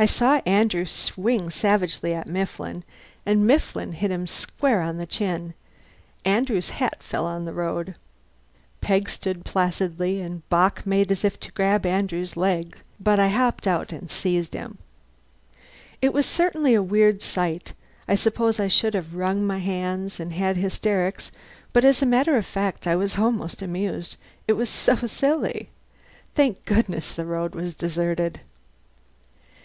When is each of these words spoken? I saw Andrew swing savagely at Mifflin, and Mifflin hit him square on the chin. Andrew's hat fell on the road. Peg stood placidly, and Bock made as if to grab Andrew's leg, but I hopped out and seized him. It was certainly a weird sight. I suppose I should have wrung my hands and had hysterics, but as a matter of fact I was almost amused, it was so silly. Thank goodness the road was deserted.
I 0.00 0.06
saw 0.06 0.40
Andrew 0.46 0.84
swing 0.86 1.50
savagely 1.50 2.14
at 2.14 2.28
Mifflin, 2.28 2.84
and 3.26 3.44
Mifflin 3.44 3.90
hit 3.94 4.12
him 4.12 4.28
square 4.28 4.80
on 4.80 4.96
the 4.96 5.06
chin. 5.06 5.54
Andrew's 6.24 6.68
hat 6.70 7.02
fell 7.02 7.26
on 7.26 7.46
the 7.46 7.52
road. 7.52 7.96
Peg 8.80 9.08
stood 9.08 9.44
placidly, 9.44 10.20
and 10.20 10.48
Bock 10.48 10.86
made 10.86 11.10
as 11.10 11.24
if 11.24 11.40
to 11.40 11.50
grab 11.50 11.84
Andrew's 11.84 12.36
leg, 12.36 12.80
but 13.00 13.18
I 13.18 13.26
hopped 13.26 13.66
out 13.66 13.90
and 13.90 14.08
seized 14.08 14.54
him. 14.54 14.78
It 16.00 16.12
was 16.12 16.26
certainly 16.26 16.74
a 16.74 16.80
weird 16.80 17.20
sight. 17.20 17.72
I 18.06 18.14
suppose 18.14 18.60
I 18.60 18.68
should 18.68 18.94
have 18.94 19.16
wrung 19.16 19.44
my 19.44 19.58
hands 19.58 20.20
and 20.20 20.32
had 20.32 20.56
hysterics, 20.56 21.32
but 21.72 21.84
as 21.84 22.02
a 22.02 22.06
matter 22.06 22.36
of 22.36 22.46
fact 22.46 22.86
I 22.86 22.94
was 22.94 23.18
almost 23.18 23.62
amused, 23.62 24.16
it 24.46 24.52
was 24.52 24.70
so 24.70 24.94
silly. 25.08 25.70
Thank 26.36 26.64
goodness 26.66 27.10
the 27.10 27.26
road 27.26 27.56
was 27.56 27.74
deserted. 27.74 28.42